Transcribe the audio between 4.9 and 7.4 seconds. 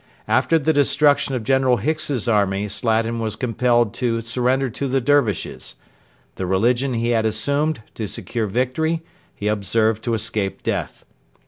Dervishes. The religion he had